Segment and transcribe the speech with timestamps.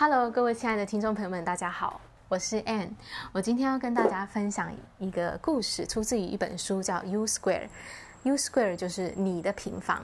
[0.00, 2.88] Hello，各位亲爱的听众朋友们，大家好，我是 Ann。
[3.32, 7.68] 我今天要跟大家分享一个故事，出自于一本书，叫 U Square。
[8.22, 10.00] U Square 就是你的平方，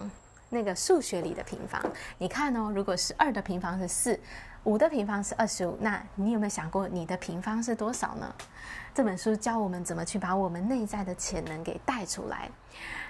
[0.51, 1.83] 那个数学里的平方。
[2.19, 4.21] 你看哦，如果是二的平方是四，
[4.65, 8.31] 五的平方是二十五，那你有没有想过你的平方是多少呢？
[8.93, 12.51] 这本书教我们怎么去把我们内在的潜能给带出来。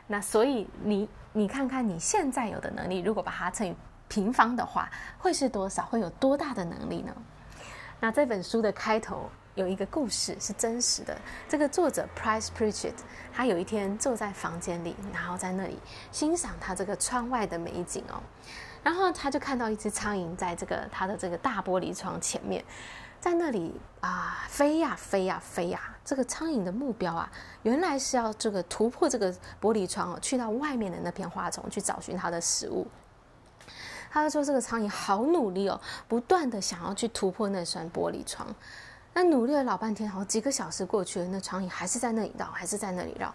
[0.07, 3.75] 那所以你你看看你现在有的能力，如果把它乘以
[4.09, 5.85] 平方的话会是多少？
[5.87, 7.15] 会有多大的能力呢？
[8.01, 11.17] 那这本书的开头有一个故事是真实的。
[11.49, 12.95] 这个作者 Price Pritchett，
[13.33, 15.79] 他有一天坐在房间里，然后在那里
[16.13, 18.23] 欣赏他这个窗外的美景哦。
[18.83, 22.63] 然后他就看到一只苍蝇在这个他的这个大玻璃窗前面，
[23.19, 25.81] 在那里啊飞呀飞呀飞呀。
[26.05, 27.29] 这个苍蝇的目标啊，
[27.63, 32.87] 原来是要这个突破这个玻璃窗哦，去到外面的那片花丛去找寻它的食物。
[34.11, 38.47] 他就说：“这个苍蝇好努力哦，不断的想要去突破那扇玻璃窗。
[39.13, 43.35] 那努力了老半天，好几个小时过去了，那苍蝇还是在那里绕，还是在那里绕。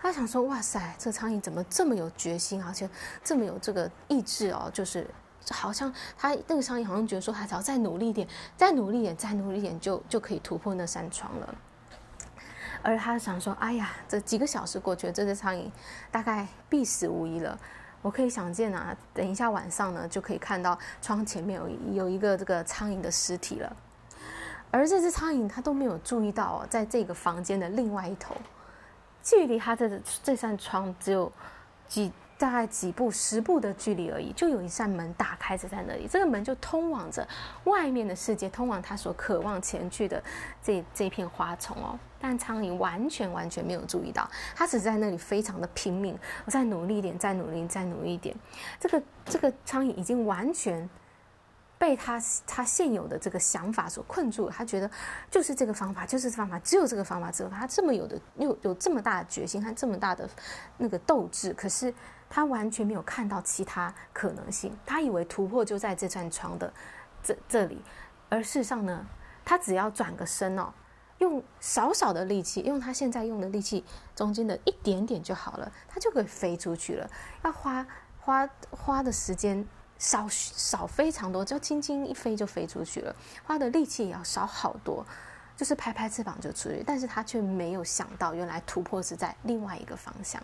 [0.00, 2.88] 他想说：哇塞，这苍蝇怎么这么有决心，而且
[3.22, 4.70] 这么有这个意志哦？
[4.72, 5.06] 就是
[5.50, 11.54] 好像他那个苍蝇好像觉得说，他只要再努力一点，再努力一点，再努力一点，就就可以突破那扇窗了。
[12.82, 15.70] 而他想说：哎呀，这几个小时过去了，这只苍蝇
[16.10, 17.58] 大概必死无疑了。”
[18.02, 23.76] 我可以想见啊，等一下晚上呢，就可以看到窗前面有有一个这个苍蝇的尸体了。
[24.70, 28.34] 而这只苍蝇它都没有注意到，在这个房间的另外一头，
[29.22, 31.30] 距离它的这扇窗只有
[31.88, 32.12] 几。
[32.40, 36.08] 大概几步、十步的距离而已，就有一扇门打开着在那里。
[36.10, 37.28] 这个门就通往着
[37.64, 40.22] 外面的世界，通往他所渴望前去的
[40.62, 41.98] 这这片花丛哦。
[42.18, 48.34] 但苍蝇完全完全没有注意到，他只在那里非常的拼命，我再努力一点，再努力，再努力一点。
[48.80, 50.88] 这个这个苍蝇已经完全。
[51.78, 54.90] 被他他现有的这个想法所困住了，他觉得
[55.30, 60.28] 就是这个方法，就是方法，只有这个方法，只有他这么有的有有这么大的决心，他这么大的
[60.76, 61.90] 那个斗志，可是
[62.30, 66.72] 他完全没有看到其他可能性，他以为突破就在这扇窗的
[67.22, 67.82] 这这里，
[68.30, 69.04] 而事实上呢，
[69.44, 70.72] 他只要转个身哦，
[71.18, 73.84] 用少少的力气，用他现在用的力气
[74.16, 77.10] 中间的一点点就好了，他就可以飞出去了，
[77.42, 77.86] 要花
[78.18, 79.66] 花花的时间。
[80.00, 83.14] 少少非常多，就轻轻一飞就飞出去了，
[83.44, 85.04] 花的力气也要少好多，
[85.58, 86.82] 就是拍拍翅膀就出去。
[86.86, 90.42] 但是他却没有想到，原来突破是在另外一个方向。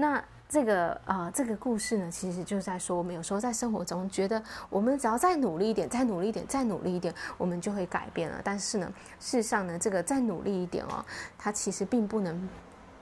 [0.00, 8.40] 那这个啊、呃，这个故事呢，其实就是在说，我们有时候在生活中觉得，我们只要再努力一点，再努力一点，再努力一点，我们就会改变了。
[8.42, 11.04] 但是呢，事实上呢，这个再努力一点哦，
[11.38, 12.48] 它其实并不能。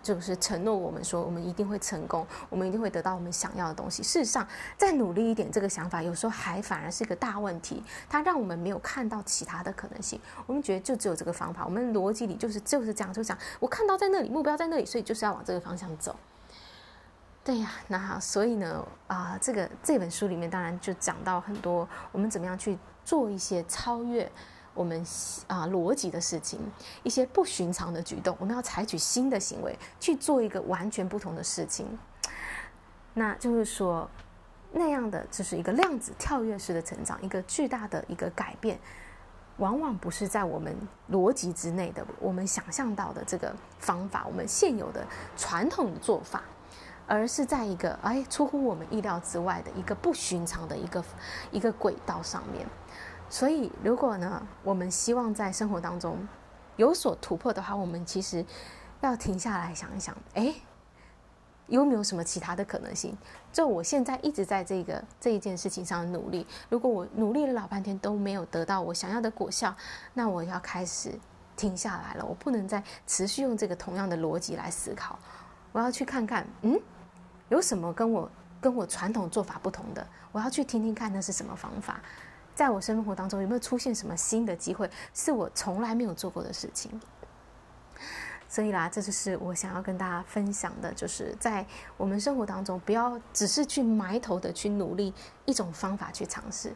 [0.00, 4.02] 就是承诺我们说，我们一定会成功，我们一定会得到我们想要的东西。
[4.02, 10.18] 事实上，再努力一点，这个想法有时候还反而是一个大问题，它让我们没有看到其他的可能性。
[10.46, 13.36] 我们觉得就只有这个方法，我们逻辑里就是就是这样，就讲。
[13.58, 16.14] 我看到在那里，目标在那里，所以就是要往这个方向走。
[17.48, 22.76] 对呀，那，所以呢，啊、这个这本书里面当然就讲到很多，我们怎么样去
[23.06, 24.30] 做一些超越。
[24.74, 25.02] 我们
[25.46, 26.60] 啊逻辑的事情，
[27.02, 31.98] 一些不寻常的举动，我们要采取新的行为去做一个完全不同的事情。
[33.14, 34.06] 那就是说，
[34.70, 38.78] 那样的就是一个量子跳跃式的成长，一个巨大的一个改变，
[39.56, 40.76] 往往不是在我们
[41.10, 45.02] 逻辑之内的，我们想象到的这个方法，我们现有的
[45.34, 46.44] 传统的做法，
[47.08, 51.04] 而是在一个哎出乎我们意料之外的一个不寻常的一个
[51.50, 52.64] 一个轨道上面。
[53.30, 56.16] 所以，如果呢，我们希望在生活当中
[56.76, 58.44] 有所突破的话，我们其实
[59.00, 60.54] 要停下来想一想，哎，
[61.66, 63.14] 有没有什么其他的可能性？
[63.52, 69.74] 就我现在一直在这个这一件事情上努力，如果我努力了老半天都没有得到我想要的果效，
[70.14, 71.12] 那我要开始
[71.54, 72.24] 停下来了。
[72.24, 75.18] 我不能再持续用这个同样的逻辑来思考，
[75.72, 76.80] 我要去看看，嗯，
[77.48, 80.06] 有什么跟我跟我传统做法不同的？
[80.32, 82.00] 我要去听听看那是什么方法。
[82.54, 87.00] 在我生活当中有没有出现什么新的机会，是我从来没有做过的事情？
[88.48, 91.64] 所以啦，这就是我想要跟大家分享的，就是在
[91.96, 96.74] 我们生活当中，不要只是去埋头的去努力一种方法去尝试，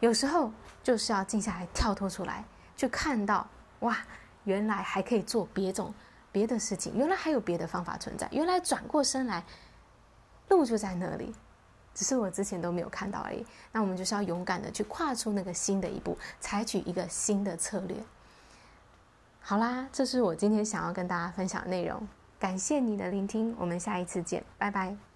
[0.00, 0.50] 有时候
[0.82, 2.44] 就是要静下来，跳脱出来，
[2.74, 3.46] 去看到
[3.80, 3.98] 哇，
[4.44, 5.94] 原来还可以做别种
[6.32, 9.44] 别的事情，原来还有别的方法存在，原来转过身来，
[10.50, 11.32] 路就在那里。
[11.92, 13.44] 只是我之前都没有看到而已。
[13.72, 17.96] 那我们就是要勇敢的去跨出那个新的一步，采取一个新的策略。
[19.40, 22.06] 好啦，这是我今天想要跟大家分享的内容。
[22.38, 25.09] 感谢你的聆听，我们下一次见，拜拜。